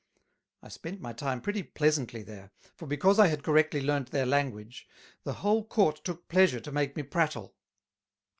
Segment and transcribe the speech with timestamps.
[0.63, 4.87] I spent my time pretty pleasantly there, for because I had correctly learned their Language,
[5.25, 7.55] the whole Court took pleasure to make me prattle.